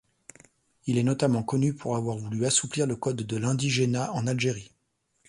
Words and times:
Il 0.87 0.97
est 0.97 1.03
notamment 1.03 1.43
connu 1.43 1.75
pour 1.75 1.95
avoir 1.95 2.17
voulu 2.17 2.47
assouplir 2.47 2.87
le 2.87 2.95
code 2.95 3.21
de 3.21 3.37
l'indigénat 3.37 4.11
en 4.13 4.25
Algérie. 4.25 4.71